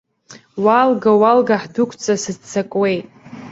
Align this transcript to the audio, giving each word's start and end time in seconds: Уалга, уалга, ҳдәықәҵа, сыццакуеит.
Уалга, 0.63 1.11
уалга, 1.21 1.55
ҳдәықәҵа, 1.63 2.13
сыццакуеит. 2.23 3.05